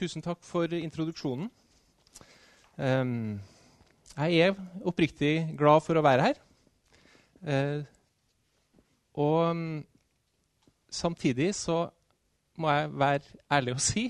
[0.00, 1.50] tusen takk for introduksjonen.
[2.80, 3.40] Um,
[4.16, 6.38] jeg er oppriktig glad for å være her.
[7.44, 7.82] Uh,
[9.20, 9.66] og um,
[10.88, 11.82] samtidig så
[12.60, 14.06] må jeg være ærlig og si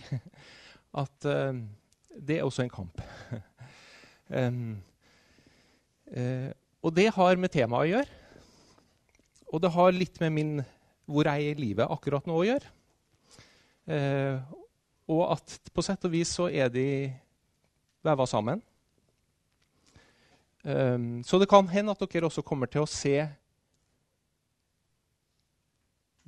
[0.95, 1.59] at uh,
[2.15, 3.03] det er også en kamp.
[4.31, 4.79] um,
[6.17, 6.51] uh,
[6.87, 8.19] og det har med temaet å gjøre.
[9.51, 10.55] Og det har litt med min,
[11.11, 12.75] hvor jeg er i livet akkurat nå å gjøre.
[13.91, 14.60] Uh,
[15.11, 16.87] og at på sett og vis så er de
[18.07, 18.63] veva sammen.
[20.63, 23.17] Um, så det kan hende at dere også kommer til å se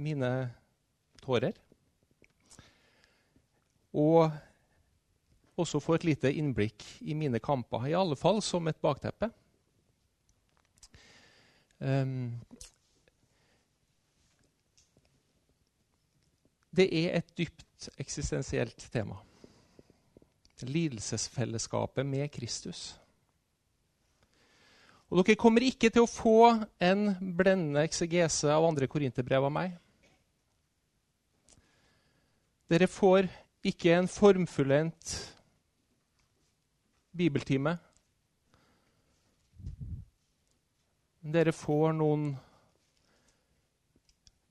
[0.02, 0.30] mine
[1.22, 1.54] tårer.
[3.92, 4.32] Og
[5.62, 9.28] også få et lite innblikk i mine kamper, i alle fall som et bakteppe.
[11.78, 12.40] Um,
[16.72, 17.66] det er et dypt
[17.98, 19.18] eksistensielt tema.
[20.62, 22.92] Lidelsesfellesskapet med Kristus.
[25.10, 29.74] Og Dere kommer ikke til å få en blendende eksegese av andre korinterbrev av meg.
[32.72, 33.28] Dere får
[33.68, 35.12] ikke en formfullendt
[37.12, 37.74] bibeltime.
[41.20, 42.30] Dere får noen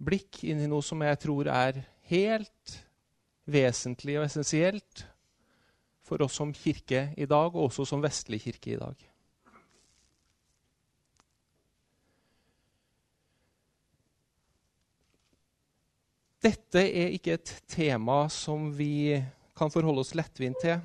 [0.02, 2.78] blikk inn i noe som jeg tror er helt
[3.45, 5.06] vesentlig og essensielt
[6.06, 9.08] for oss som kirke i dag, og også som vestlig kirke i dag.
[16.42, 19.22] Dette er ikke et tema som vi
[19.58, 20.80] kan forholde oss lettvint til.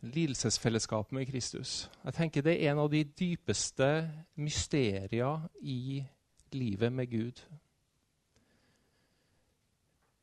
[0.00, 1.90] Lidelsesfellesskapet med Kristus.
[2.04, 3.90] Jeg tenker Det er en av de dypeste
[4.40, 6.00] mysterier i
[6.56, 7.44] livet med Gud.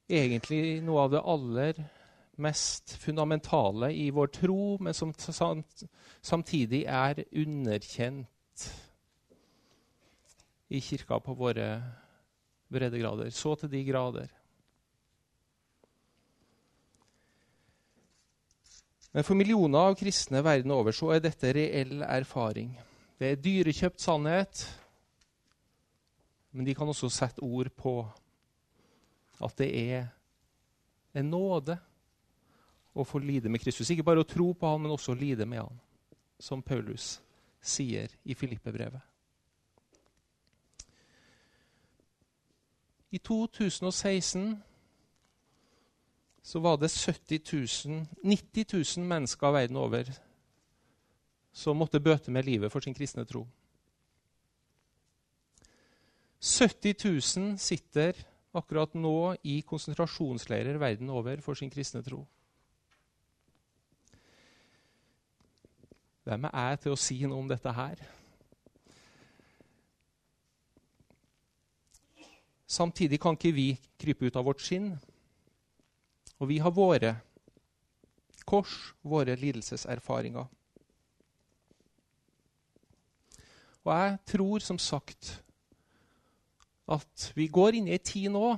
[0.08, 1.80] Egentlig noe av det aller
[2.40, 5.12] mest fundamentale i vår tro, men som
[6.22, 8.68] samtidig er underkjent
[10.68, 11.68] i kirka på våre
[12.72, 13.32] breddegrader.
[13.32, 14.32] Så til de grader.
[19.12, 22.76] Men for millioner av kristne verden over så er dette reell erfaring.
[23.18, 24.62] Det er dyrekjøpt sannhet,
[26.54, 28.04] men de kan også sette ord på
[29.44, 30.08] at det er
[31.18, 31.78] en nåde
[32.98, 33.90] å få lide med Kristus.
[33.94, 35.80] Ikke bare å tro på han, men også å lide med han,
[36.40, 37.18] som Paulus
[37.62, 39.02] sier i Filippe-brevet.
[43.12, 44.58] I 2016
[46.48, 47.40] så var det 70
[47.88, 48.66] 000, 90
[48.98, 50.10] 000 mennesker verden over
[51.58, 53.46] som måtte bøte med livet for sin kristne tro.
[56.40, 58.20] 70 000 sitter
[58.56, 62.24] akkurat nå i konsentrasjonsleirer verden over for sin kristne tro.
[66.28, 68.02] Hvem er jeg til å si noe om dette her?
[72.68, 73.70] Samtidig kan ikke vi
[74.00, 74.92] krype ut av vårt skinn.
[76.38, 77.16] Og vi har våre
[78.48, 80.46] kors, våre lidelseserfaringer.
[83.88, 85.38] Og jeg tror som sagt
[86.88, 88.56] at vi går inn i ei tid nå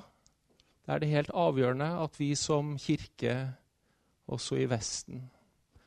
[0.89, 3.35] der det er helt avgjørende at vi som kirke,
[4.29, 5.23] også i Vesten,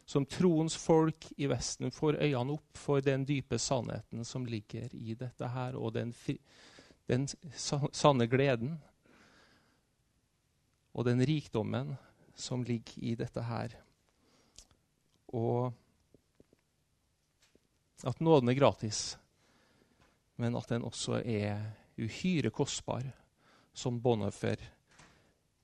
[0.06, 5.14] som troens folk i Vesten, får øynene opp for den dype sannheten som ligger i
[5.18, 6.14] dette her, og den
[7.10, 7.26] den
[7.92, 8.76] sanne gleden
[10.94, 11.96] og den rikdommen
[12.38, 13.74] som ligger i dette her.
[15.32, 15.72] Og
[18.06, 19.18] at nåden er gratis,
[20.36, 23.04] men at den også er uhyre kostbar,
[23.74, 24.60] som Bonhoeffer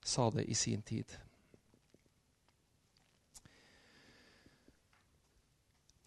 [0.04, 1.06] sa det i sin tid.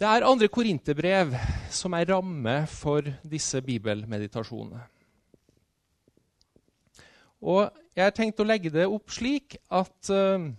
[0.01, 1.35] Det er andre korinterbrev
[1.69, 4.81] som er ramme for disse bibelmeditasjonene.
[7.41, 10.49] Og jeg har tenkt å legge det opp slik at uh,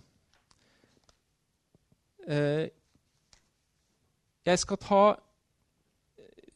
[4.43, 5.03] jeg skal ta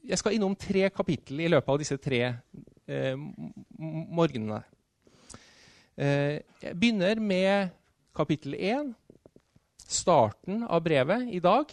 [0.07, 2.21] Jeg skal innom tre kapittel i løpet av disse tre
[2.87, 4.61] morgenene.
[5.97, 7.69] jeg begynner med
[8.15, 8.93] kapittel 1,
[9.87, 11.71] starten av brevet i dag.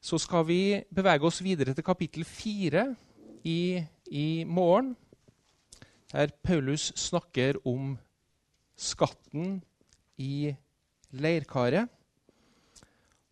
[0.00, 2.84] Så skal vi bevege oss videre til kapittel 4
[3.44, 3.80] i,
[4.10, 4.94] i morgen
[6.10, 7.94] der Paulus snakker om
[8.76, 9.60] skatten
[10.18, 10.50] i
[11.14, 11.88] leirkaret.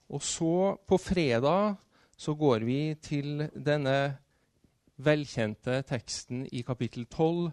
[0.09, 1.77] Og så, på fredag,
[2.17, 4.19] så går vi til denne
[4.99, 7.51] velkjente teksten i kapittel 12,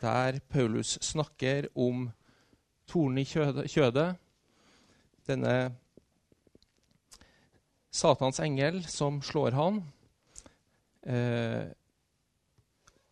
[0.00, 2.08] der Paulus snakker om
[2.90, 4.16] tornen i kjødet.
[5.28, 5.54] Denne
[7.90, 9.82] Satans engel som slår han.
[11.06, 11.68] Eh,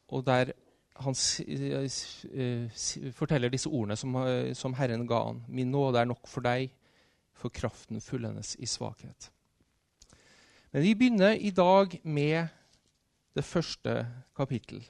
[0.08, 0.52] og der
[0.98, 1.14] han
[3.14, 4.16] forteller disse ordene som,
[4.58, 5.42] som, Herren ga han.
[5.46, 6.72] Min nåde er nok for deg,
[7.38, 9.30] for kraften fullendes i svakhet.
[10.72, 12.48] Men vi begynner i dag med
[13.38, 14.02] det første
[14.36, 14.82] kapittel.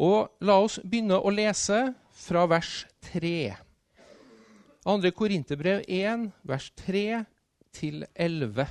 [0.00, 1.80] Og la oss begynne å lese
[2.16, 3.52] fra vers 3.
[4.86, 5.12] 2.
[5.16, 7.24] Korinterbrev 1, vers 3
[7.76, 8.66] til 11.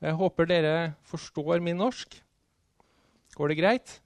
[0.00, 2.16] Jeg håper dere forstår min norsk.
[3.36, 3.96] Går det greit?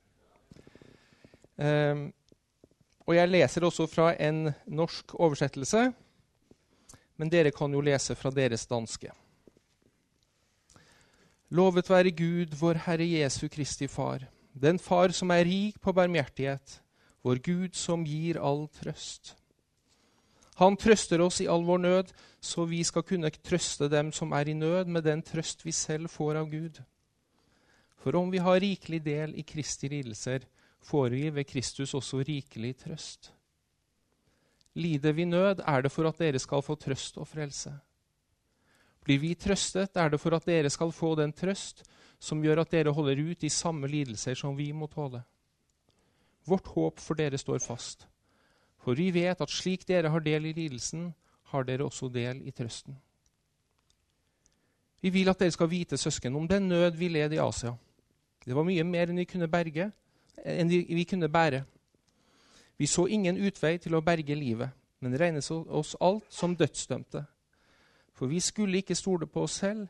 [1.54, 2.08] Um,
[3.06, 5.86] og jeg leser også fra en norsk oversettelse,
[7.14, 9.12] men dere kan jo lese fra deres danske.
[11.54, 14.24] Lovet være Gud, vår Herre Jesu Kristi Far,
[14.58, 16.80] den Far som er rik på barmhjertighet,
[17.22, 19.36] vår Gud som gir all trøst.
[20.58, 22.10] Han trøster oss i all vår nød,
[22.42, 26.10] så vi skal kunne trøste dem som er i nød, med den trøst vi selv
[26.10, 26.82] får av Gud.
[28.02, 30.42] For om vi har rikelig del i Kristi lidelser,
[30.82, 33.30] får vi ved Kristus også rikelig trøst.
[34.74, 37.78] Lider vi nød, er det for at dere skal få trøst og frelse.
[39.04, 41.84] Blir vi trøstet, er det for at dere skal få den trøst
[42.24, 45.20] som gjør at dere holder ut i samme lidelser som vi må tåle.
[46.48, 48.06] Vårt håp for dere står fast,
[48.80, 51.10] for vi vet at slik dere har del i lidelsen,
[51.52, 52.96] har dere også del i trøsten.
[55.04, 57.74] Vi vil at dere skal vite, søsken, om den nød vi led i Asia.
[58.44, 59.90] Det var mye mer enn vi kunne, berge,
[60.44, 61.64] enn vi kunne bære.
[62.80, 67.24] Vi så ingen utvei til å berge livet, men regnet oss alt som dødsdømte.
[68.14, 69.88] For vi skulle ikke stole på oss selv,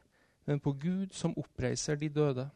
[0.48, 2.48] men på Gud som oppreiser de døde.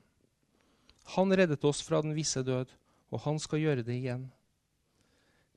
[1.16, 2.72] Han reddet oss fra den visse død,
[3.12, 4.26] og han skal gjøre det igjen.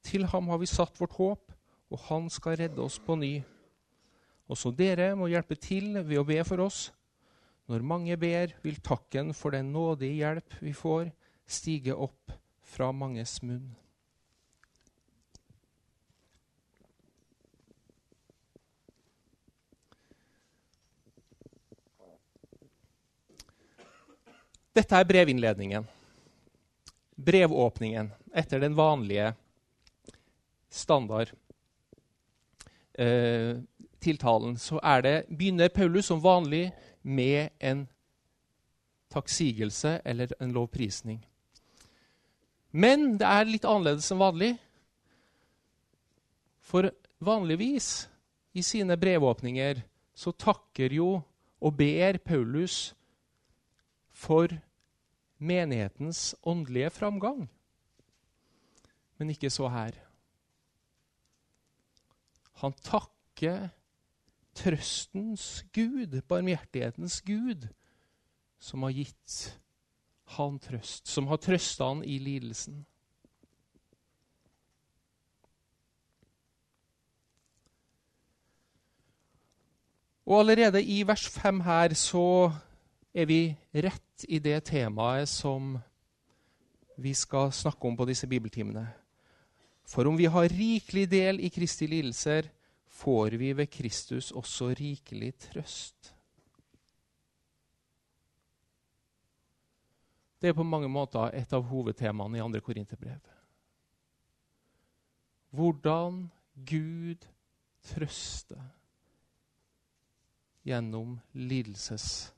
[0.03, 1.51] Til ham har vi satt vårt håp,
[1.91, 3.41] og han skal redde oss på ny.
[4.51, 6.89] Også dere må hjelpe til ved å be for oss,
[7.71, 11.11] når mange ber, vil takken for den nådige hjelp vi får,
[11.47, 12.33] stige opp
[12.67, 13.69] fra manges munn.
[24.71, 25.87] Dette er brevinnledningen.
[27.15, 29.33] Brevåpningen etter den vanlige
[30.71, 31.33] standard
[32.93, 33.57] eh,
[33.99, 34.57] tiltalen.
[34.57, 36.71] Så det, begynner Paulus som vanlig
[37.01, 37.87] med en
[39.11, 41.19] takksigelse eller en lovprisning.
[42.71, 44.53] Men det er litt annerledes enn vanlig.
[46.63, 46.87] For
[47.19, 48.07] vanligvis
[48.55, 49.83] i sine brevåpninger
[50.15, 51.17] så takker jo
[51.61, 52.93] og ber Paulus
[54.21, 54.53] for
[55.41, 57.47] menighetens åndelige framgang.
[59.17, 59.97] Men ikke så her.
[62.61, 63.71] Han takker
[64.53, 67.67] trøstens Gud, barmhjertighetens Gud,
[68.61, 69.37] som har gitt
[70.37, 72.83] han trøst, som har trøsta han i lidelsen.
[80.29, 82.51] Og allerede i vers 5 her så
[83.13, 83.41] er vi
[83.71, 85.75] rett i det temaet som
[87.01, 88.85] vi skal snakke om på disse bibeltimene.
[89.87, 92.47] For om vi har rikelig del i Kristi lidelser,
[92.87, 96.13] får vi ved Kristus også rikelig trøst.
[100.41, 102.61] Det er på mange måter et av hovedtemaene i 2.
[102.65, 103.19] Korinterbrev.
[105.51, 106.23] Hvordan
[106.55, 107.27] Gud
[107.91, 108.61] trøster
[110.65, 112.31] gjennom lidelses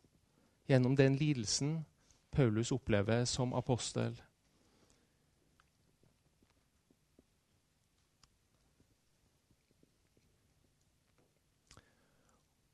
[0.67, 1.85] Gjennom den lidelsen
[2.31, 4.15] Paulus opplever som apostel.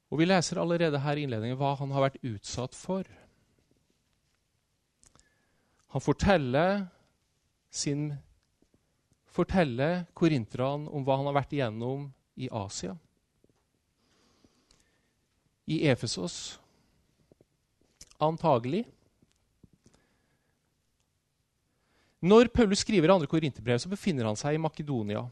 [0.09, 3.05] Og Vi leser allerede her i innledningen hva han har vært utsatt for.
[5.93, 6.87] Han forteller,
[7.69, 8.11] sin,
[9.29, 12.95] forteller korinterne om hva han har vært igjennom i Asia.
[15.69, 16.57] I Efesos
[18.19, 18.85] antagelig.
[22.21, 23.25] Når Paulus skriver 2.
[23.31, 25.23] Korinterbrev, så befinner han seg i Makedonia.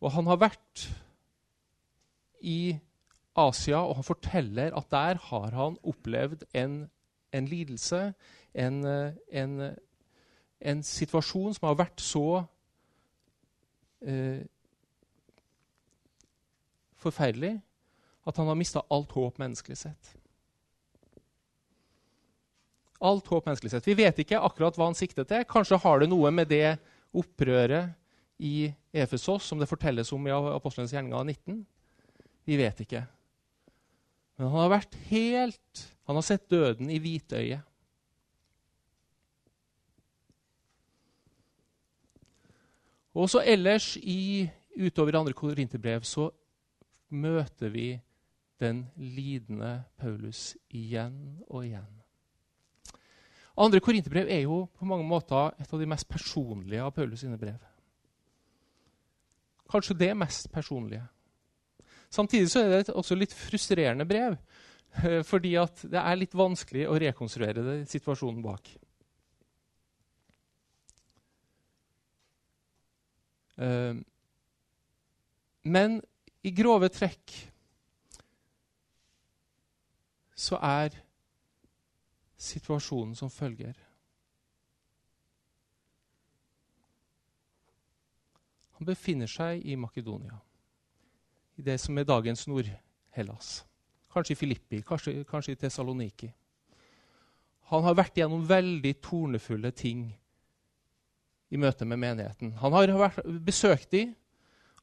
[0.00, 0.84] Og han har vært
[2.46, 2.76] i
[3.36, 6.84] Asia, og han forteller at der har han opplevd en,
[7.32, 8.12] en lidelse,
[8.54, 8.84] en,
[9.32, 9.56] en,
[10.60, 12.44] en, situasjon som har vært så
[14.00, 14.46] eh,
[16.96, 17.56] forferdelig
[18.26, 20.14] at han har mista alt håp menneskelig sett.
[23.04, 23.88] Alt håp menneskelig sett.
[23.88, 25.44] Vi vet ikke akkurat hva han sikter til.
[25.48, 26.78] Kanskje har det noe med det
[27.16, 27.92] opprøret
[28.38, 31.60] i Efesos, som det fortelles om i Apostlenes gjerninger 19?
[32.46, 33.04] Vi vet ikke.
[34.36, 37.64] Men han har vært helt Han har sett døden i hvitøyet.
[43.16, 44.46] Og også ellers i,
[44.78, 46.28] utover i andre korinterbrev så
[47.10, 47.88] møter vi
[48.62, 52.05] den lidende Paulus igjen og igjen.
[53.56, 57.38] Andre korinterbrev er jo på mange måter et av de mest personlige av Paulus sine
[57.40, 57.56] brev.
[59.72, 61.06] Kanskje det mest personlige.
[62.12, 64.36] Samtidig så er det også litt frustrerende brev,
[65.02, 65.54] eh, fordi
[65.88, 68.68] det er litt vanskelig å rekonstruere situasjonen bak.
[73.56, 73.96] Eh,
[75.64, 75.98] men
[76.44, 77.32] i grove trekk
[80.36, 81.05] så er
[82.36, 83.76] situasjonen som følger.
[88.76, 90.36] Han befinner seg i Makedonia,
[91.56, 93.62] i det som er dagens Nord-Hellas.
[94.12, 96.28] Kanskje i Filippi, kanskje, kanskje i Tessaloniki.
[97.72, 100.06] Han har vært gjennom veldig tornefulle ting
[101.50, 102.52] i møte med menigheten.
[102.60, 104.12] Han har vært, besøkt dem,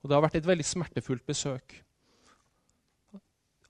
[0.01, 1.77] og det har vært et veldig smertefullt besøk.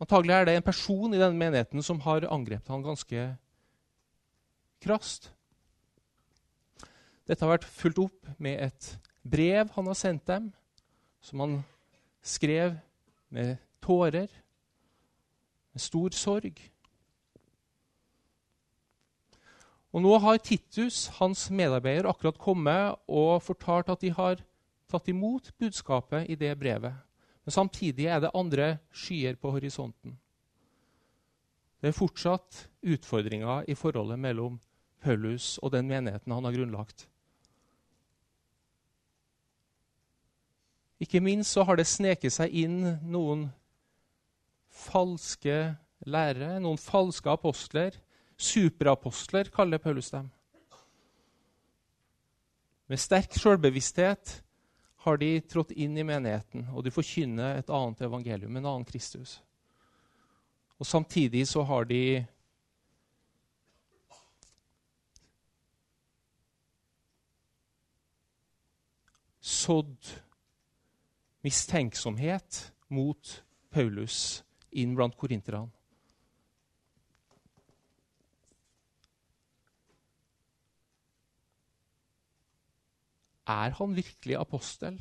[0.01, 3.27] Antagelig er det en person i denne menigheten som har angrepet han ganske
[4.83, 5.31] krast.
[7.27, 8.89] Dette har vært fulgt opp med et
[9.23, 10.49] brev han har sendt dem,
[11.23, 11.57] som han
[12.23, 12.75] skrev
[13.33, 14.27] med tårer,
[15.73, 16.59] med stor sorg.
[19.93, 24.41] Og Nå har Titus, hans medarbeider, akkurat kommet og fortalt at de har
[24.89, 26.95] tatt imot budskapet i det brevet.
[27.45, 30.17] Men samtidig er det andre skyer på horisonten.
[31.81, 34.55] Det er fortsatt utfordringer i forholdet mellom
[35.03, 37.07] Paulus og den menigheten han har grunnlagt.
[41.03, 42.79] Ikke minst så har det sneket seg inn
[43.11, 43.49] noen
[44.73, 45.75] falske
[46.07, 47.97] lærere, noen falske apostler.
[48.39, 50.29] Superapostler kaller Paulus dem.
[52.87, 54.37] Med sterk selvbevissthet
[55.03, 59.41] har de trådt inn i menigheten, og de forkynner et annet evangelium, en annen Kristus.
[60.79, 62.23] Og Samtidig så har de
[69.63, 70.11] sådd
[71.43, 73.43] mistenksomhet mot
[73.73, 75.71] Paulus inn blant korinterne.
[83.47, 84.99] Er han virkelig apostel?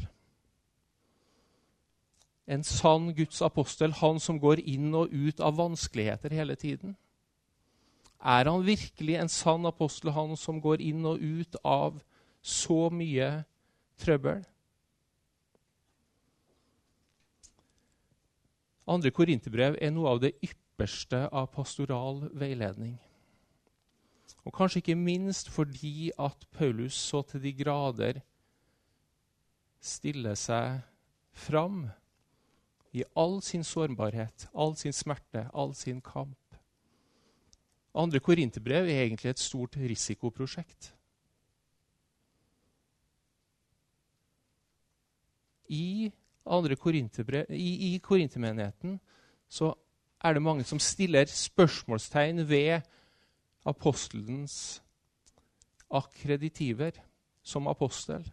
[2.46, 6.96] En sann Guds apostel, han som går inn og ut av vanskeligheter hele tiden?
[8.18, 12.02] Er han virkelig en sann apostel, han som går inn og ut av
[12.42, 13.44] så mye
[14.02, 14.42] trøbbel?
[18.90, 22.96] Andre korinterbrev er noe av det ypperste av pastoral veiledning.
[24.42, 28.22] Og kanskje ikke minst fordi at Paulus så til de grader
[29.82, 30.80] stiller seg
[31.32, 31.84] fram
[32.92, 36.36] i all sin sårbarhet, all sin smerte, all sin kamp.
[37.94, 40.90] Andre korinterbrev er egentlig et stort risikoprosjekt.
[45.68, 46.12] I
[46.46, 46.76] andre
[47.50, 49.00] i, i korintermenigheten
[50.22, 52.80] er det mange som stiller spørsmålstegn ved
[53.64, 54.82] apostelens
[55.90, 56.90] akkreditiver
[57.42, 58.24] som apostel.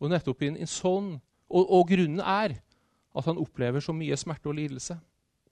[0.00, 1.14] Og nettopp i en sånn,
[1.48, 2.58] og, og grunnen er
[3.14, 4.98] at han opplever så mye smerte og lidelse.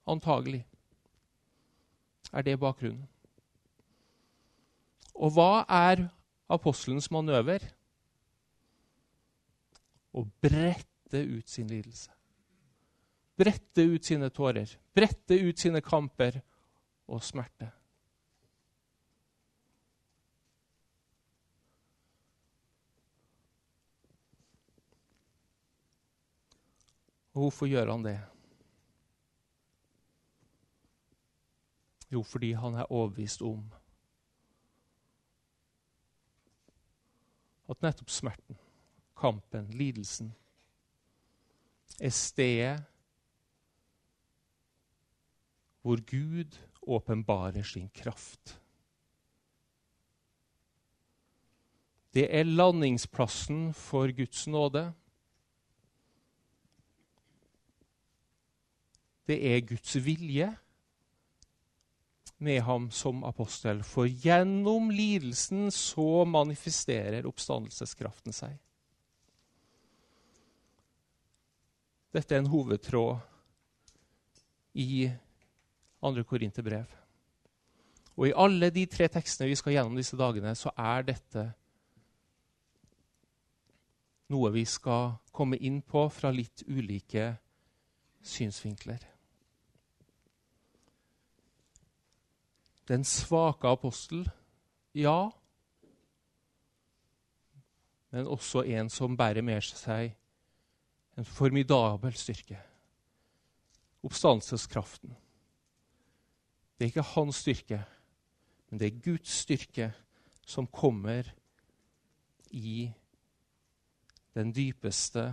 [0.07, 0.65] Antagelig
[2.33, 3.07] er det bakgrunnen.
[5.15, 6.09] Og hva er
[6.53, 7.63] apostelens manøver?
[10.13, 12.11] Og brette ut sin lidelse.
[13.37, 16.41] Brette ut sine tårer, brette ut sine kamper
[17.09, 17.71] og smerte.
[27.33, 28.19] Og hvorfor gjør han det?
[32.13, 33.65] Jo, fordi han er overbevist om
[37.73, 38.59] at nettopp smerten
[39.23, 40.33] kampen, lidelsen,
[42.03, 42.83] er stedet
[45.83, 48.59] hvor Gud åpenbarer sin kraft.
[52.15, 54.93] Det er landingsplassen for Guds nåde.
[59.27, 60.57] Det er Guds vilje.
[62.43, 68.57] med ham som apostel, for gjennom lidelsen så manifesterer oppstandelseskraften seg.
[72.13, 73.21] Dette er en hovedtråd
[74.75, 75.09] i
[76.03, 76.25] 2.
[76.29, 76.91] Korinterbrev.
[78.17, 81.47] Og i alle de tre tekstene vi skal gjennom disse dagene, så er dette
[84.33, 87.33] noe vi skal komme inn på fra litt ulike
[88.25, 89.01] synsvinkler.
[92.89, 94.27] Den svake apostel,
[94.93, 95.31] ja.
[98.13, 100.13] Men også en som bærer med seg
[101.23, 102.59] en formidabel styrke.
[104.03, 105.13] Oppstandelseskraften.
[106.75, 107.79] Det er ikke hans styrke,
[108.71, 109.93] men det er Guds styrke
[110.47, 111.29] som kommer
[112.51, 112.91] i
[114.35, 115.29] den dypeste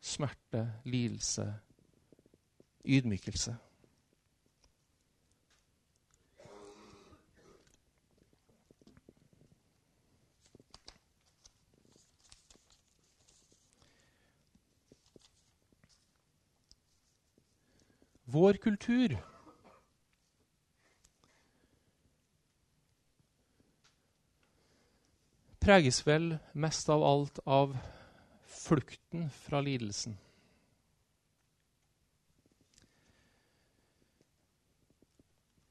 [0.00, 1.46] smerte, lidelse,
[2.84, 3.54] ydmykelse.
[18.34, 19.12] Vår kultur
[25.62, 27.76] preges vel mest av alt av
[28.42, 30.16] flukten fra lidelsen.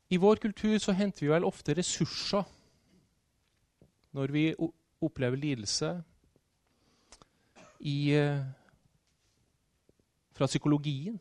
[0.07, 2.47] I vår kultur så henter vi vel ofte ressurser
[4.15, 4.45] når vi
[5.03, 5.91] opplever lidelse
[7.79, 8.39] i, eh,
[10.31, 11.19] fra psykologien.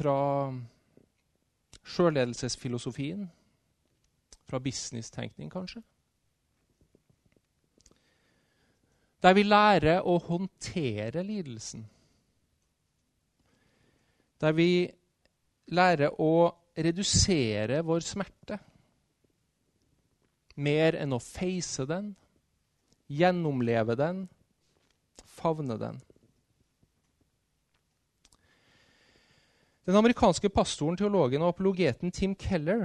[0.00, 0.16] Fra
[1.84, 3.26] sjølledelsesfilosofien
[4.50, 5.82] fra businesstenkning, kanskje.
[9.20, 11.84] Der vi lærer å håndtere lidelsen.
[14.40, 14.88] Der vi
[15.76, 18.58] lærer å redusere vår smerte.
[20.56, 22.14] Mer enn å face den,
[23.12, 24.24] gjennomleve den,
[25.36, 26.00] favne den.
[29.90, 32.84] Den amerikanske pastoren, teologen og apologeten Tim Keller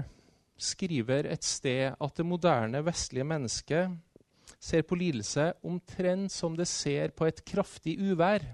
[0.57, 3.91] skriver et sted at det moderne vestlige mennesket
[4.57, 8.47] ser på lidelse omtrent som det ser på et kraftig uvær.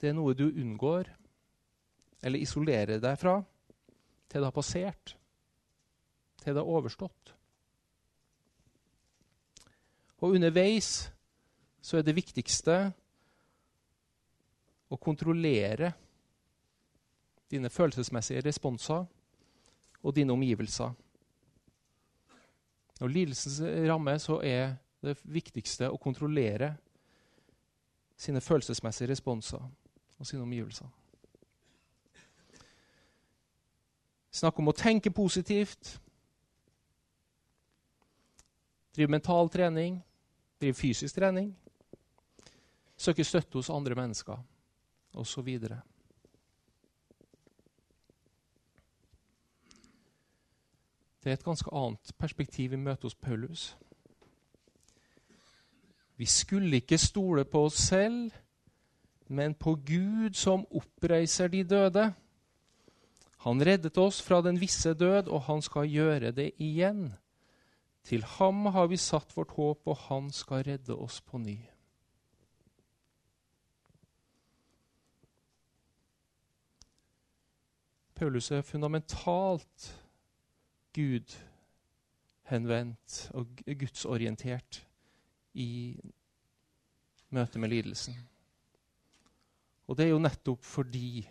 [0.00, 1.12] Det er noe du unngår
[2.24, 5.16] eller isolerer deg fra til det har passert,
[6.40, 7.36] til det har overstått.
[10.24, 11.10] Og underveis
[11.84, 12.94] så er det viktigste
[14.94, 15.92] å kontrollere
[17.50, 19.04] dine følelsesmessige responser
[20.02, 20.92] og dine omgivelser.
[23.00, 26.74] Når lidelsens rammer, så er det viktigste å kontrollere
[28.16, 29.62] sine følelsesmessige responser
[30.18, 30.88] og sine omgivelser.
[34.34, 35.98] Snakk om å tenke positivt.
[38.94, 40.00] Drive mental trening,
[40.62, 41.52] drive fysisk trening.
[42.96, 44.42] Søke støtte hos andre mennesker
[45.14, 45.58] osv.
[51.24, 53.76] Det er et ganske annet perspektiv vi møter hos Paulus.
[56.16, 58.30] Vi skulle ikke stole på oss selv,
[59.26, 62.12] men på Gud som oppreiser de døde.
[63.44, 67.12] Han reddet oss fra den visse død, og han skal gjøre det igjen.
[68.04, 71.58] Til ham har vi satt vårt håp, og han skal redde oss på ny.
[78.14, 80.06] Paulus er fundamentalt
[80.94, 84.86] gudhenvendt og gudsorientert
[85.54, 85.98] i
[87.34, 88.14] møte med lidelsen.
[89.86, 91.26] Og det er jo nettopp fordi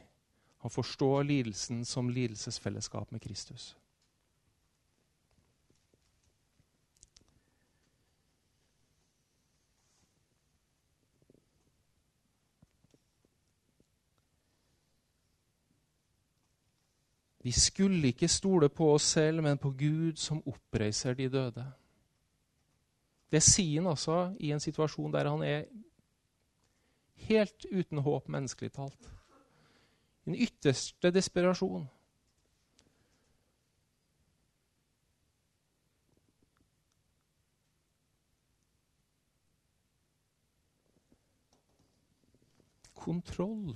[0.63, 3.73] han forstår lidelsen som lidelsesfellesskap med Kristus.
[17.43, 21.65] Vi skulle ikke stole på oss selv, men på Gud som oppreiser de døde.
[23.31, 25.65] Det sier han altså i en situasjon der han er
[27.27, 29.09] helt uten håp, menneskelig talt.
[30.23, 31.89] Den ytterste desperasjon.
[43.03, 43.75] Kontroll.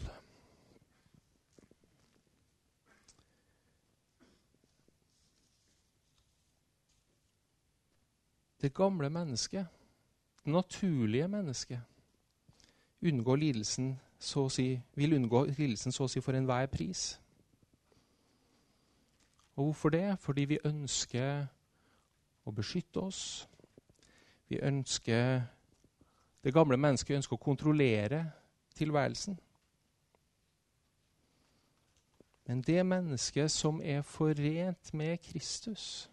[8.61, 9.67] Det gamle mennesket,
[10.45, 11.79] det naturlige mennesket,
[13.01, 17.19] lidelsen så å si, vil unngå lidelsen så å si for enhver pris.
[19.55, 20.19] Og hvorfor det?
[20.19, 21.45] Fordi vi ønsker
[22.45, 23.47] å beskytte oss.
[24.49, 25.41] Vi ønsker
[26.43, 28.31] Det gamle mennesket ønsker å kontrollere
[28.75, 29.39] tilværelsen.
[32.47, 36.09] Men det mennesket som er forent med Kristus,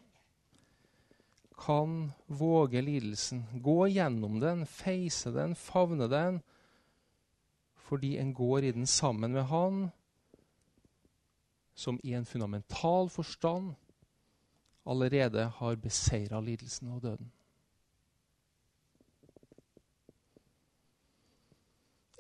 [1.57, 6.41] kan våge lidelsen, gå gjennom den, feise den, favne den,
[7.85, 9.89] fordi en går i den sammen med Han,
[11.75, 13.75] som i en fundamental forstand
[14.87, 17.33] allerede har beseira lidelsen og døden.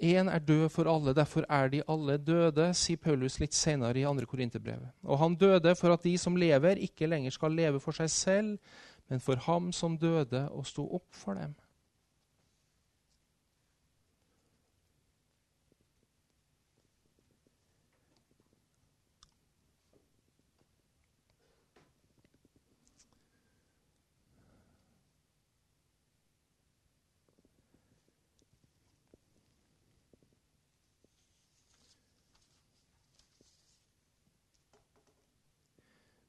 [0.04, 4.02] Én er død for alle, derfor er de alle døde, sier Paulus litt senere i
[4.04, 4.26] 2.
[4.28, 4.90] Korinterbrevet.
[5.06, 8.58] Og han døde for at de som lever, ikke lenger skal leve for seg selv,
[9.08, 11.54] men for ham som døde og sto opp for dem.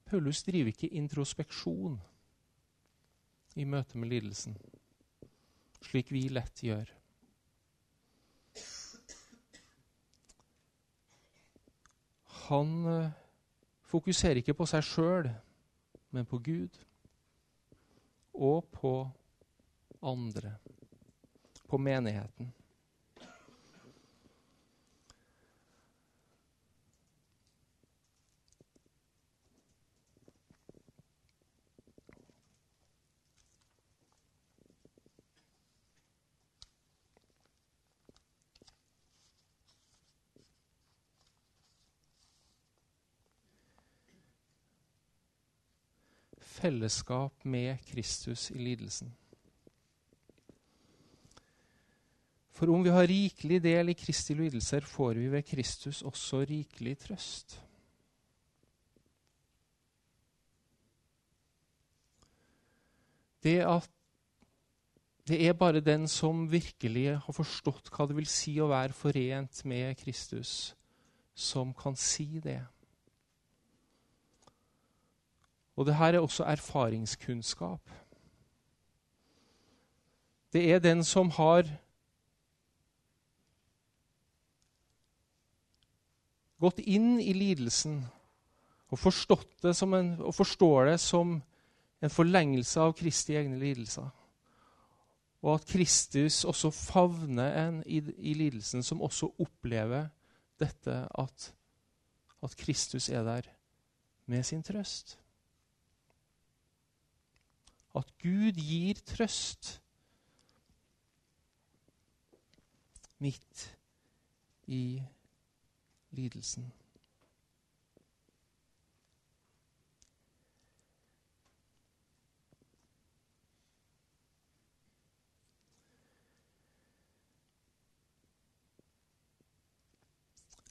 [0.06, 1.98] Paulus driver ikke introspeksjon
[3.56, 4.56] i møte med lidelsen,
[5.80, 6.90] slik vi lett gjør.
[12.46, 13.14] Han eh,
[13.90, 15.30] fokuserer ikke på seg sjøl,
[16.14, 16.76] men på Gud
[18.36, 18.92] og på
[20.04, 20.52] andre,
[21.66, 22.52] på menigheten.
[46.66, 49.12] Fellesskap med Kristus i lidelsen.
[52.56, 56.96] For om vi har rikelig del i Kristi lidelser, får vi ved Kristus også rikelig
[57.04, 57.60] trøst.
[63.44, 63.90] Det at
[65.26, 69.64] det er bare den som virkelig har forstått hva det vil si å være forent
[69.66, 70.74] med Kristus,
[71.34, 72.62] som kan si det.
[75.76, 77.90] Og det her er også erfaringskunnskap.
[80.52, 81.68] Det er den som har
[86.60, 87.98] gått inn i lidelsen
[88.88, 91.34] og, en, og forstår det som
[92.00, 94.08] en forlengelse av Kristi egne lidelser.
[95.44, 100.08] Og at Kristus også favner en i, i lidelsen, som også opplever
[100.56, 101.50] dette at,
[102.42, 103.50] at Kristus er der
[104.26, 105.18] med sin trøst
[107.96, 109.80] at Gud gir trøst
[113.18, 113.68] midt
[114.66, 115.02] i
[116.10, 116.72] lidelsen.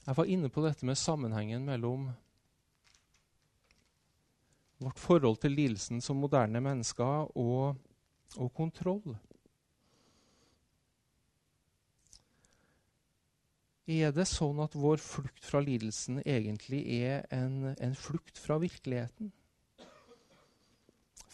[0.06, 2.12] Jeg var inne på dette med sammenhengen mellom
[4.82, 7.76] vårt forhold til lidelsen som moderne mennesker og,
[8.36, 9.16] og kontroll.
[13.86, 19.30] Er det sånn at vår flukt fra lidelsen egentlig er en, en flukt fra virkeligheten?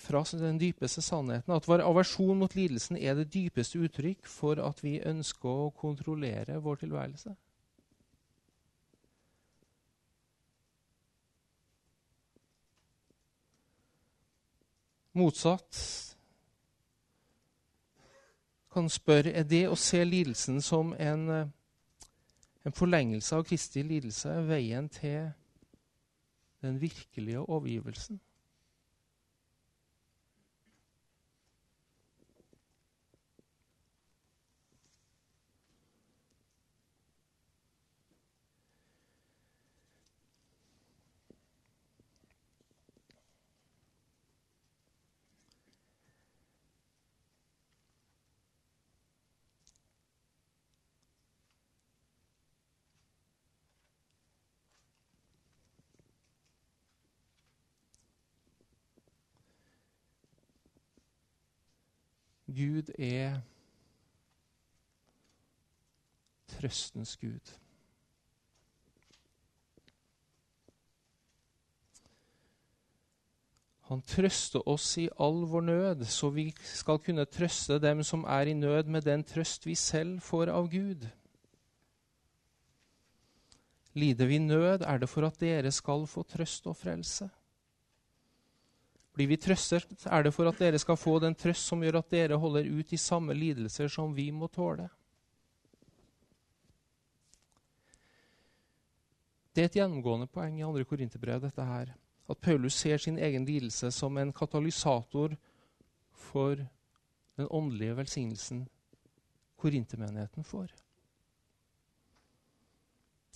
[0.03, 1.55] Fra den dypeste sannheten?
[1.55, 6.61] At vår aversjon mot lidelsen er det dypeste uttrykk for at vi ønsker å kontrollere
[6.61, 7.33] vår tilværelse?
[15.13, 15.77] Motsatt
[18.73, 21.49] kan spørre er det å se lidelsen som en, eh,
[22.65, 25.33] en forlengelse av Kristi lidelse veien til
[26.63, 28.21] den virkelige overgivelsen.
[62.55, 63.41] Gud er
[66.53, 67.55] trøstens Gud.
[73.91, 78.49] Han trøster oss i all vår nød, så vi skal kunne trøste dem som er
[78.49, 81.05] i nød, med den trøst vi selv får av Gud.
[83.93, 87.29] Lider vi nød, er det for at dere skal få trøst og frelse.
[89.13, 92.11] Blir vi trøstet, er det for at dere skal få den trøst som gjør at
[92.11, 94.89] dere holder ut i samme lidelser som vi må tåle.
[99.53, 100.85] Det er et gjennomgående poeng i 2.
[100.89, 101.93] Korinterbrev, dette her
[102.33, 105.37] at Paulus ser sin egen lidelse som en katalysator
[106.13, 106.55] for
[107.37, 108.69] den åndelige velsignelsen
[109.57, 110.73] korintermenigheten får.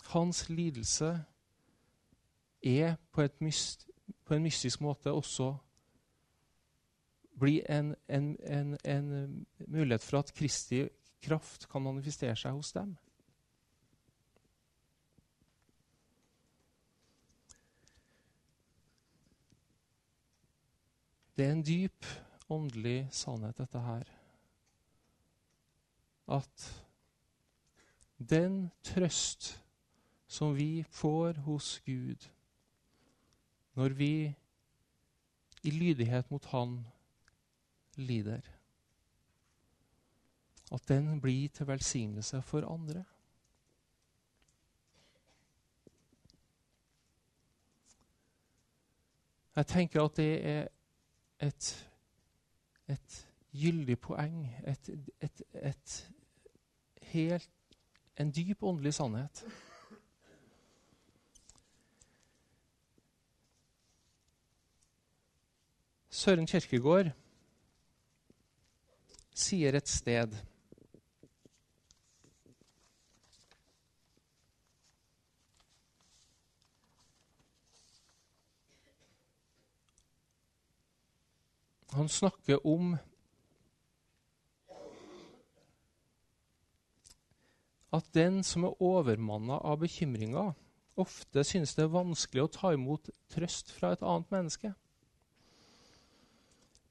[0.06, 1.24] Hans lidelse
[2.62, 3.86] er på, myst,
[4.24, 5.56] på en mystisk måte også
[7.38, 10.86] bli en, en, en, en mulighet for at Kristi
[11.22, 12.94] kraft kan manifestere seg hos dem.
[21.36, 22.06] Det er en dyp
[22.48, 24.08] åndelig sannhet, dette her.
[26.32, 26.68] At
[28.16, 29.50] den trøst
[30.26, 32.24] som vi får hos Gud
[33.76, 34.34] når vi
[35.62, 36.78] i lydighet mot Han
[37.96, 38.40] lider,
[40.72, 43.04] at den blir til velsignelse for andre.
[49.56, 50.68] Jeg tenker at det er
[51.40, 51.90] et,
[52.88, 54.88] et gyldig poeng, et,
[55.20, 56.14] et, et
[57.02, 57.50] helt,
[58.20, 59.44] en dyp åndelig sannhet.
[66.10, 67.12] Søren Kjerkegaard
[69.36, 70.34] sier et sted
[81.96, 82.96] Han snakker om
[87.96, 90.50] at den som er overmanna av bekymringer,
[91.00, 94.74] ofte synes det er vanskelig å ta imot trøst fra et annet menneske.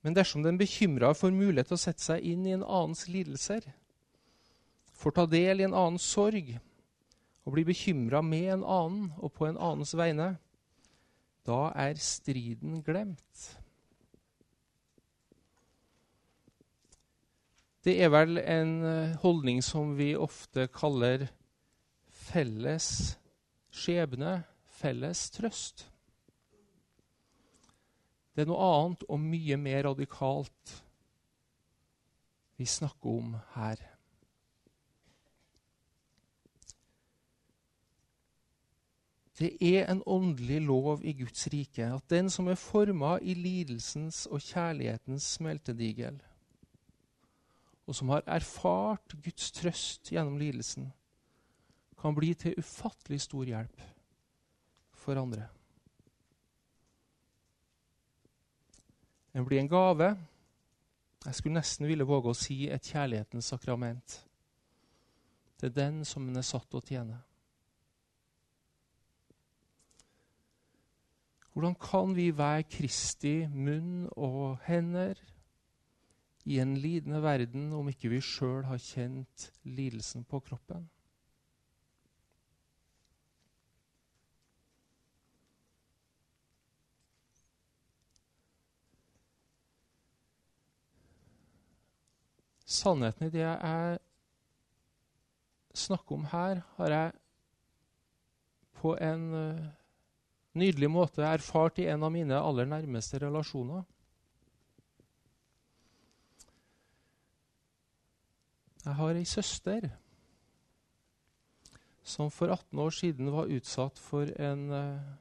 [0.05, 3.65] Men dersom den bekymra får mulighet til å sette seg inn i en annens lidelser,
[4.93, 6.51] får ta del i en annens sorg
[7.45, 10.35] og blir bekymra med en annen og på en annens vegne,
[11.45, 13.47] da er striden glemt.
[17.85, 21.27] Det er vel en eh, holdning som vi ofte kaller
[22.29, 22.87] felles
[23.73, 24.39] skjebne,
[24.81, 25.87] felles trøst.
[28.36, 30.74] Det er noe annet og mye mer radikalt
[32.60, 33.80] vi snakker om her.
[39.36, 44.24] Det er en åndelig lov i Guds rike at den som er forma i lidelsens
[44.32, 46.21] og kjærlighetens smeltedigel,
[47.86, 50.88] og som har erfart Guds trøst gjennom lidelsen,
[52.00, 53.84] kan bli til ufattelig stor hjelp
[54.95, 55.50] for andre.
[59.36, 60.10] Den blir en gave.
[61.26, 64.17] Jeg skulle nesten ville våge å si et kjærlighetens sakrament.
[65.60, 67.19] Det er den som en er satt til å tjene.
[71.52, 75.19] Hvordan kan vi være Kristi munn og hender?
[76.45, 80.86] i en lidende verden om ikke vi sjøl har kjent lidelsen på kroppen.
[92.75, 93.99] Sannheten i det jeg
[95.75, 97.11] snakker om her, har jeg
[98.79, 99.65] på en eh,
[100.59, 103.83] nydelig måte erfart i en av mine aller nærmeste relasjoner.
[108.85, 109.88] Jeg har ei søster
[112.05, 115.15] som for 18 år siden var utsatt for en uh,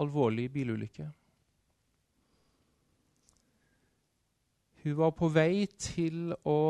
[0.00, 1.10] alvorlig bilulykke.
[4.80, 6.60] Hun var på vei til å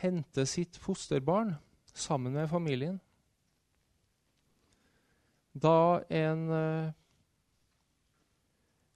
[0.00, 1.52] hente sitt fosterbarn
[1.94, 2.96] sammen med familien.
[5.54, 6.90] Da en uh,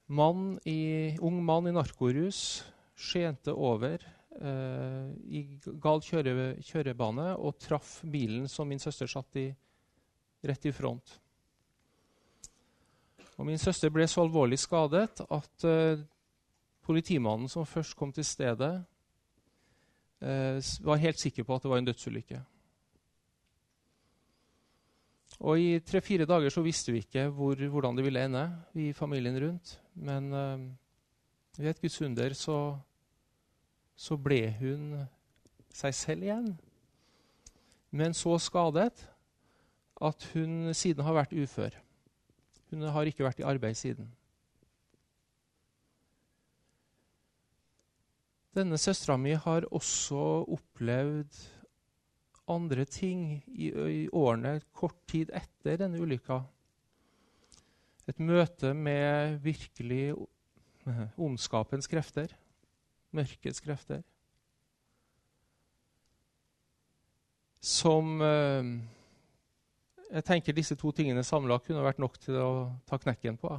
[0.06, 2.64] mann i, ung mann i narkorus
[2.98, 4.02] skjente over
[4.42, 5.44] uh, i
[5.82, 9.48] gal kjøre, kjørebane og traff bilen som min søster satt i,
[10.46, 11.14] rett i front.
[13.38, 16.02] Og min søster ble så alvorlig skadet at uh,
[16.84, 18.72] politimannen som først kom til stedet,
[20.24, 22.42] uh, var helt sikker på at det var en dødsulykke.
[25.44, 28.44] Og i tre-fire dager så visste vi ikke hvor, hvordan det ville ende,
[28.74, 29.80] vi familien rundt.
[29.94, 30.60] Men uh,
[31.58, 32.58] ved et Guds under så,
[33.96, 35.02] så ble hun
[35.74, 36.52] seg selv igjen.
[37.94, 39.04] Men så skadet
[40.02, 41.76] at hun siden har vært ufør.
[42.70, 44.08] Hun har ikke vært i arbeid siden.
[48.54, 51.38] Denne søstera mi har også opplevd
[52.46, 56.38] andre ting i, i, årene kort tid etter denne ulykka.
[58.06, 60.12] Et møte med virkelig
[61.18, 62.30] ondskapens krefter,
[63.16, 64.04] mørkets krefter.
[67.64, 68.74] Som eh,
[70.12, 72.50] Jeg tenker disse to tingene samla kunne vært nok til å
[72.86, 73.56] ta knekken på.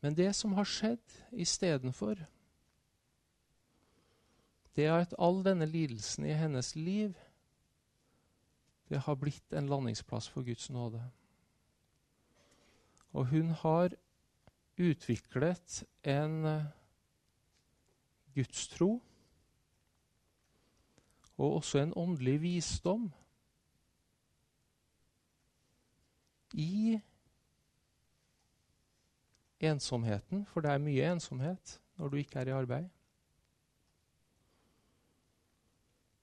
[0.00, 2.20] Men det som har skjedd istedenfor,
[4.76, 7.16] det er at all denne lidelsen i hennes liv
[8.88, 11.00] det har blitt en landingsplass for Guds nåde.
[13.16, 13.96] Og hun har
[14.78, 16.64] utviklet en eh,
[18.34, 19.02] gudstro
[21.36, 23.12] og også en åndelig visdom
[26.54, 27.00] i
[29.60, 32.88] ensomheten, for det er mye ensomhet når du ikke er i arbeid.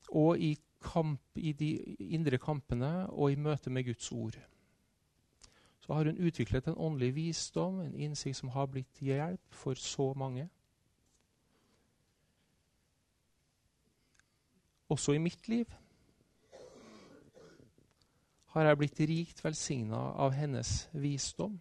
[0.10, 1.72] Og i, kamp, i de
[2.14, 4.38] indre kampene og i møte med Guds ord.
[5.80, 10.14] Så har hun utviklet en åndelig visdom, en innsikt som har blitt hjelp for så
[10.14, 10.50] mange.
[14.90, 15.66] Også i mitt liv
[18.54, 21.58] har jeg blitt rikt velsigna av hennes visdom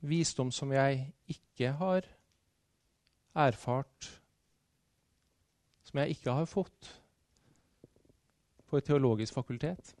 [0.00, 2.06] visdom som jeg ikke har
[3.34, 4.08] erfart,
[5.84, 6.90] som jeg ikke har fått
[8.70, 9.94] på et teologisk fakultet.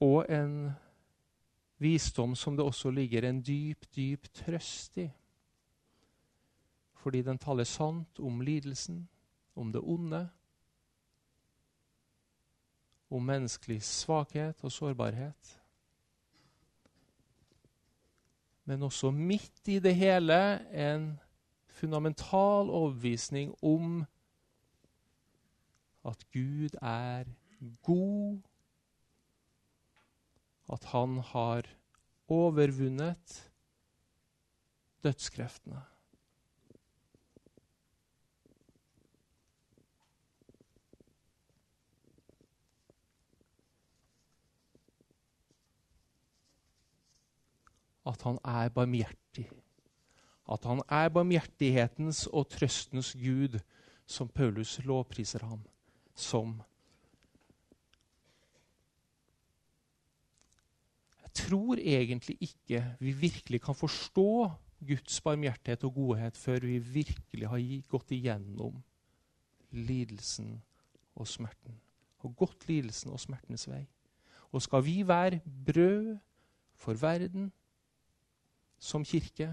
[0.00, 0.70] Og en
[1.80, 5.10] visdom som det også ligger en dyp, dyp trøst i.
[7.00, 9.08] Fordi den taler sant om lidelsen,
[9.56, 10.28] om det onde,
[13.10, 15.56] om menneskelig svakhet og sårbarhet.
[18.64, 20.36] Men også midt i det hele
[20.70, 21.10] en
[21.66, 24.04] fundamental overbevisning om
[26.06, 27.24] at Gud er
[27.82, 28.38] god,
[30.72, 31.66] at han har
[32.28, 33.52] overvunnet
[35.02, 35.82] dødskreftene.
[48.10, 49.46] At han er barmhjertig.
[50.50, 53.60] At han er barmhjertighetens og trøstens Gud,
[54.06, 55.62] som Paulus lovpriser ham
[56.18, 56.56] som.
[61.22, 67.48] Jeg tror egentlig ikke vi virkelig kan forstå Guds barmhjertighet og godhet før vi virkelig
[67.48, 68.80] har gått igjennom
[69.70, 70.56] lidelsen
[71.14, 71.78] og smerten.
[72.24, 73.84] Og gått lidelsen og smertens vei.
[74.50, 76.18] Og skal vi være brød
[76.74, 77.52] for verden,
[78.80, 79.50] som kirke,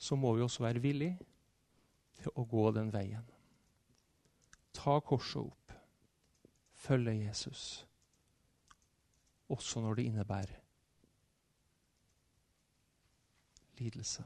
[0.00, 1.18] så må vi også være villige
[2.20, 3.26] til å gå den veien.
[4.72, 5.74] Ta korset opp,
[6.72, 7.84] følge Jesus,
[9.52, 10.56] også når det innebærer
[13.80, 14.24] lidelse.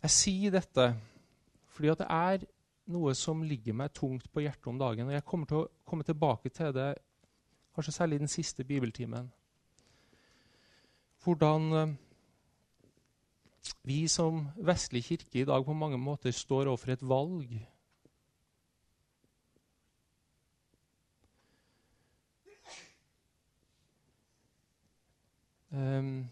[0.00, 0.92] Jeg sier dette
[1.70, 2.44] fordi at det er
[2.90, 5.08] noe som ligger meg tungt på hjertet om dagen.
[5.08, 6.90] Og jeg kommer til å komme tilbake til det
[7.76, 9.30] kanskje særlig den siste bibeltimen.
[11.24, 11.94] Hvordan eh,
[13.84, 17.54] vi som vestlig kirke i dag på mange måter står overfor et valg.
[25.70, 26.28] Um,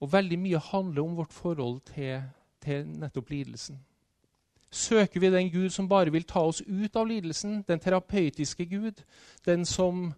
[0.00, 2.22] Og veldig mye handler om vårt forhold til,
[2.64, 3.80] til nettopp lidelsen.
[4.70, 9.02] Søker vi den Gud som bare vil ta oss ut av lidelsen, den terapeutiske Gud,
[9.44, 10.12] den som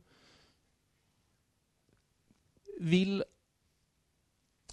[2.80, 3.22] vil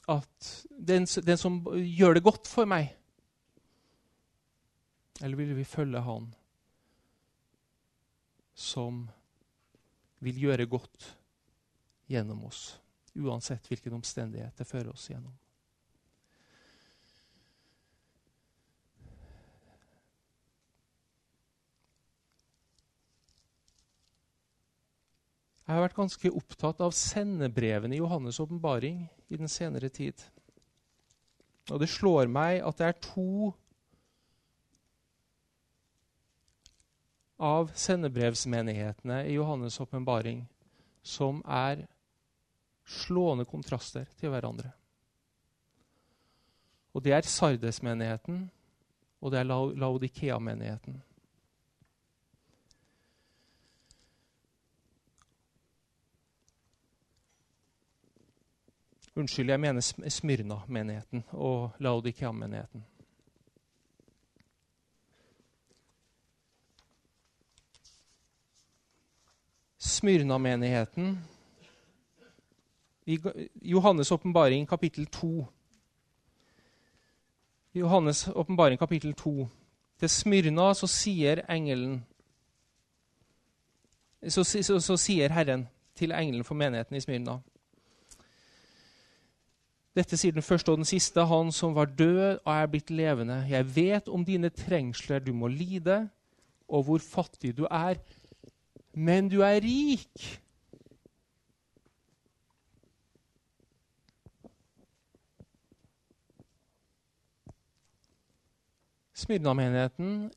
[0.09, 2.91] at den, den som gjør det godt for meg?
[5.21, 6.29] Eller vil vi følge Han
[8.59, 9.05] som
[10.19, 11.05] vil gjøre godt
[12.11, 12.73] gjennom oss,
[13.15, 15.35] uansett hvilken omstendighet det fører oss gjennom?
[25.69, 30.17] Jeg har vært ganske opptatt av sendebrevene i Johannes' åpenbaring i den senere tid.
[31.69, 33.51] Og det slår meg at det er to
[37.37, 40.41] av sendebrevsmenighetene i Johannes' åpenbaring
[41.05, 41.85] som er
[42.89, 44.71] slående kontraster til hverandre.
[46.93, 48.47] Og det er Sardes-menigheten,
[49.21, 51.01] og det er Laodikea-menigheten.
[59.15, 62.85] Unnskyld, jeg mener Smyrna-menigheten og Laodikea-menigheten.
[69.77, 71.17] Smyrna-menigheten
[73.09, 73.17] i
[73.73, 75.47] Johannes' åpenbaring kapittel 2.
[77.73, 79.47] I Johannes' åpenbaring kapittel 2.
[79.99, 82.03] Til Smyrna så sier engelen
[84.27, 87.39] så, så, så sier Herren til engelen for menigheten i Smyrna
[89.99, 93.41] dette sier den første og den siste, han som var død og er blitt levende.
[93.49, 96.03] Jeg vet om dine trengsler du må lide,
[96.69, 97.99] og hvor fattig du er.
[98.93, 100.27] Men du er rik.
[109.19, 110.29] Smyrna-menigheten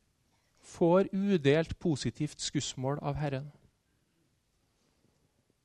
[0.62, 3.50] får udelt positivt skussmål av Herren.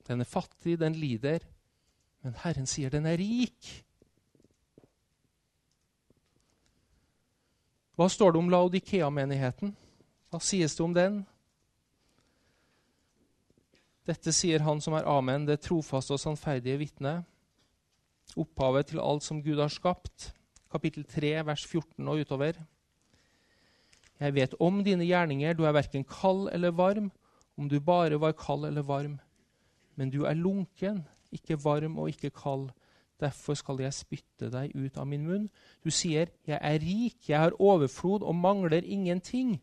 [0.07, 1.41] Den er fattig, den lider,
[2.21, 3.71] men Herren sier den er rik.
[7.97, 9.73] Hva står det om Laodikea-menigheten?
[10.29, 11.23] Hva sies det om den?
[14.07, 17.17] Dette sier han som er Amen, det trofaste og sannferdige vitne.
[18.37, 20.31] Opphavet til alt som Gud har skapt.
[20.71, 22.59] Kapittel 3, vers 14 og utover.
[24.19, 27.11] Jeg vet om dine gjerninger, du er verken kald eller varm,
[27.57, 29.19] om du bare var kald eller varm.
[29.95, 32.69] Men du er lunken, ikke varm og ikke kald.
[33.19, 35.49] Derfor skal jeg spytte deg ut av min munn.
[35.83, 39.61] Du sier, 'Jeg er rik, jeg har overflod og mangler ingenting.'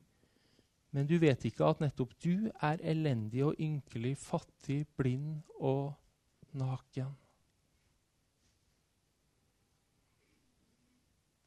[0.90, 5.94] Men du vet ikke at nettopp du er elendig og ynkelig, fattig, blind og
[6.52, 7.16] naken.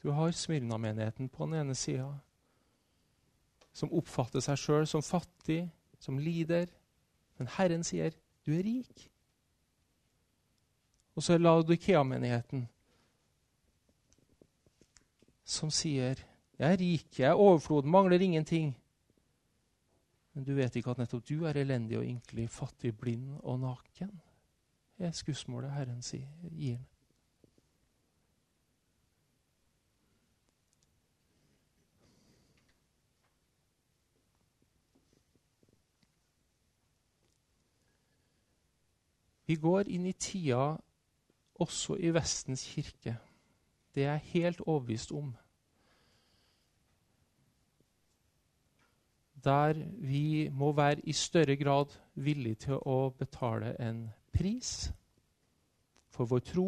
[0.04, 2.10] Du har Smyrna-menigheten på den ene sida,
[3.78, 5.68] som oppfatter seg sjøl som fattig,
[6.02, 6.66] som lider.
[7.38, 8.12] Men Herren sier,
[8.46, 9.10] 'Du er rik'.
[11.16, 12.68] Og så er Laudikea-menigheten
[15.48, 16.20] som sier
[16.58, 18.72] jeg er rik, jeg er overflod, mangler ingenting.
[20.34, 24.10] Men du vet ikke at nettopp du er elendig og ynkelig, fattig, blind og naken.
[24.98, 26.80] Det er skussmålet Herren sier, gir.
[39.48, 40.76] Vi går inn i tida
[41.64, 43.16] også i Vestens kirke.
[43.96, 45.32] Det er jeg helt overbevist om.
[49.44, 54.92] Der vi må være i større grad villige til å betale en pris
[56.10, 56.68] for vår tro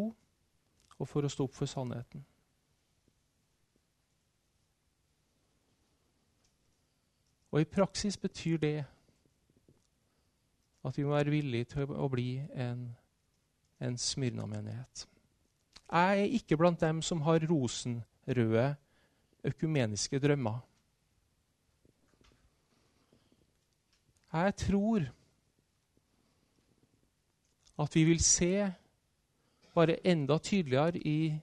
[0.98, 2.24] og for å stå opp for sannheten.
[7.50, 8.84] Og i praksis betyr det
[10.84, 12.88] at vi må være villige til å bli en
[13.80, 15.08] en Smyrna-menighet.
[15.90, 18.74] Jeg er ikke blant dem som har rosenrøde
[19.44, 20.58] økumeniske drømmer.
[24.32, 25.08] Jeg tror
[27.80, 28.72] at vi vil se
[29.74, 31.40] bare enda tydeligere i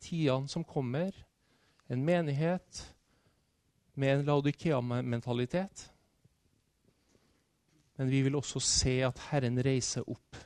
[0.00, 1.10] tidene som kommer,
[1.90, 2.96] en menighet
[3.94, 5.90] med en Laudikea-mentalitet.
[8.00, 10.36] Men vi vil også se at Herren reiser opp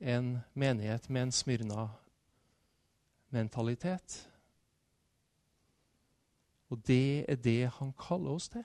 [0.00, 4.32] en menighet med en Smyrna-mentalitet.
[6.72, 8.64] Og det er det han kaller oss til.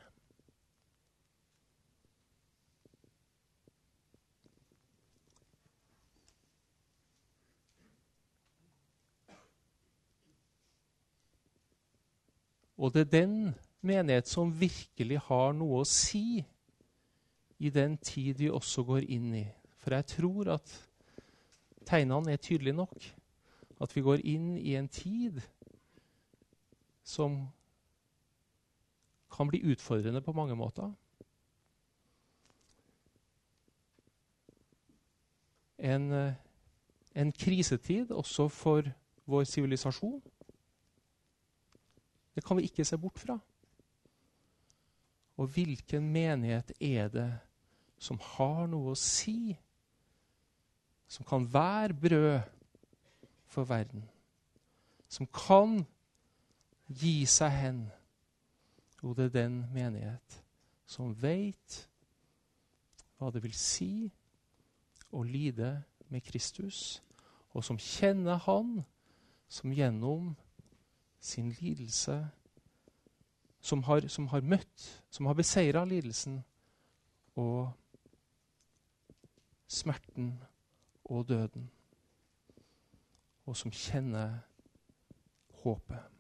[12.78, 16.44] Og det er den menighet som virkelig har noe å si
[17.64, 19.46] i den tid vi også går inn i.
[19.84, 20.74] For jeg tror at
[21.84, 23.16] Tegnene er tydelige nok.
[23.82, 25.42] At vi går inn i en tid
[27.04, 27.48] som
[29.34, 30.92] kan bli utfordrende på mange måter.
[35.78, 36.34] En, eh,
[37.16, 38.82] en krisetid også for
[39.26, 40.22] vår sivilisasjon.
[42.36, 43.40] Det kan vi ikke se bort fra.
[45.38, 47.30] Og hvilken menighet er det
[47.98, 49.56] som har noe å si?
[51.08, 52.40] Som kan være brød
[53.50, 54.06] for verden?
[55.10, 55.82] Som kan
[56.88, 57.84] gi seg hen?
[59.04, 60.40] Jo, det er den menighet
[60.86, 61.80] som veit
[63.18, 64.12] hva det vil si
[65.14, 65.76] å lide
[66.10, 67.02] med Kristus,
[67.54, 68.82] og som kjenner Han
[69.54, 70.34] som gjennom
[71.22, 72.16] sin lidelse
[73.64, 76.42] som har, som har møtt, som har beseira lidelsen
[77.40, 77.72] og
[79.72, 80.34] smerten
[81.06, 81.70] og døden,
[83.46, 84.42] og som kjenner
[85.64, 86.13] håpet.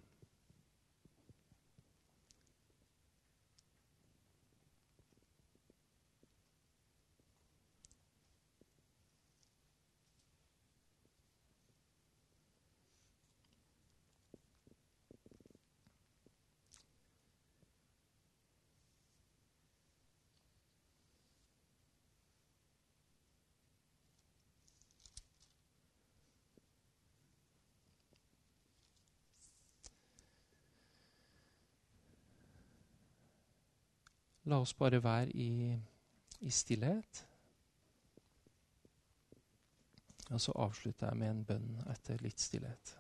[34.53, 35.73] La oss bare være i,
[36.45, 37.23] i stillhet.
[40.29, 42.91] Og så avslutter jeg med en bønn etter litt stillhet.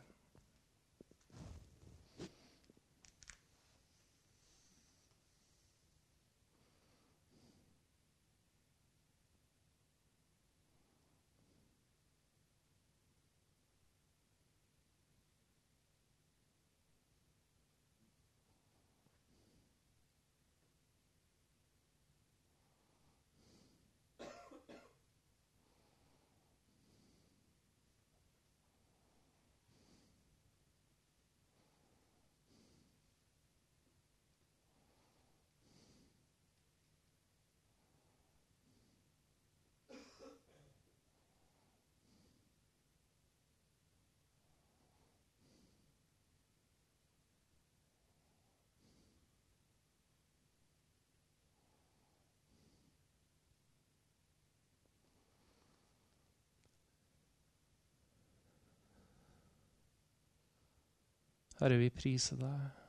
[61.59, 62.83] Herre, vi priser deg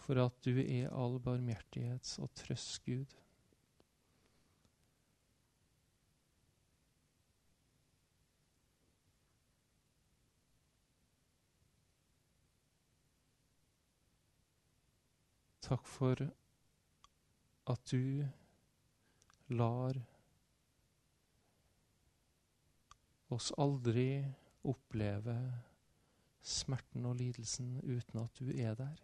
[0.00, 3.14] for at du er all barmhjertighets og trøst Gud.
[15.70, 16.26] Takk for
[17.70, 18.26] at du
[19.54, 19.94] lar
[23.30, 24.08] oss aldri
[24.66, 25.36] oppleve
[26.42, 29.02] smerten og lidelsen uten at du er der.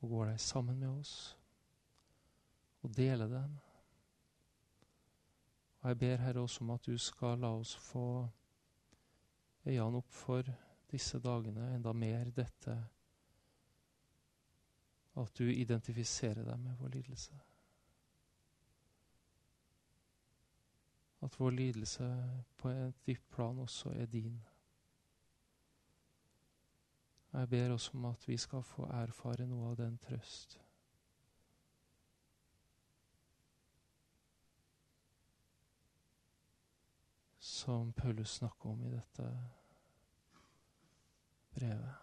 [0.00, 1.36] Og går deg sammen med oss
[2.82, 3.56] og deler dem.
[5.80, 8.28] Og jeg ber Herre også om at du skal la oss få
[9.66, 10.46] øynene opp for
[10.90, 12.76] disse dagene, enda mer dette
[15.16, 17.38] at du identifiserer deg med vår lidelse.
[21.24, 22.08] At vår lidelse
[22.60, 24.36] på et dypt plan også er din.
[27.36, 30.56] Jeg ber oss om at vi skal få erfare noe av den trøst.
[37.38, 39.28] Som Paulus snakker om i dette
[41.52, 41.94] brevet.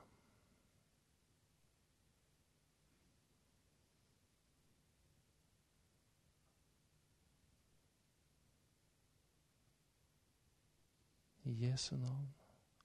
[11.43, 12.33] I Jesu navn.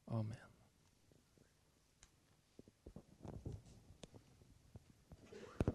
[0.06, 0.47] Amen.